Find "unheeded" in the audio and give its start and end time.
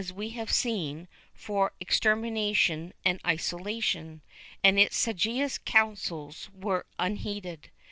6.97-7.69